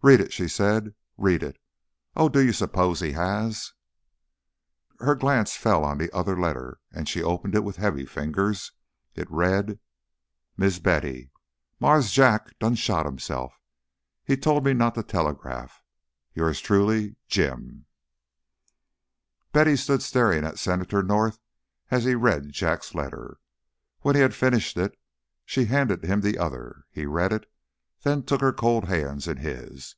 "Read 0.00 0.20
it!" 0.20 0.32
she 0.32 0.46
said. 0.46 0.94
"Read 1.16 1.42
it! 1.42 1.58
Oh, 2.14 2.28
do 2.28 2.38
you 2.38 2.52
suppose 2.52 3.00
he 3.00 3.12
has" 3.14 3.72
Her 5.00 5.16
glance 5.16 5.56
fell 5.56 5.84
on 5.84 5.98
the 5.98 6.10
other 6.14 6.38
letter 6.38 6.78
and 6.92 7.08
she 7.08 7.20
opened 7.20 7.56
it 7.56 7.64
with 7.64 7.76
heavy 7.78 8.06
fingers. 8.06 8.70
It 9.16 9.28
read: 9.28 9.80
Mis 10.56 10.78
Betty, 10.78 11.32
Marse 11.80 12.12
Jack 12.12 12.56
done 12.60 12.76
shot 12.76 13.06
himself. 13.06 13.60
He 14.24 14.36
tole 14.36 14.60
me 14.60 14.72
not 14.72 14.94
to 14.94 15.02
telegraf. 15.02 15.82
Yours 16.32 16.60
truly, 16.60 17.16
JIM. 17.26 17.84
Betty 19.52 19.74
stood 19.74 20.04
staring 20.04 20.44
at 20.44 20.60
Senator 20.60 21.02
North 21.02 21.40
as 21.90 22.04
he 22.04 22.14
read 22.14 22.52
Jack's 22.52 22.94
letter. 22.94 23.38
When 24.02 24.14
he 24.14 24.20
had 24.20 24.32
finished 24.32 24.76
it, 24.76 24.96
she 25.44 25.64
handed 25.64 26.04
him 26.04 26.20
the 26.20 26.38
other. 26.38 26.84
He 26.88 27.04
read 27.04 27.32
it, 27.32 27.50
then 28.04 28.22
took 28.22 28.40
her 28.40 28.52
cold 28.52 28.84
hands 28.84 29.26
in 29.26 29.38
his. 29.38 29.96